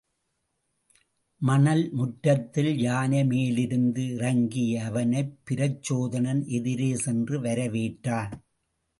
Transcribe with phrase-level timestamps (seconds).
[1.41, 8.33] மணல் முற்றத்தில் யானை மேலிருந்து இறங்கிய அவனைப் பிரச்சோதனன் எதிரே சென்று வரவேற்றான்.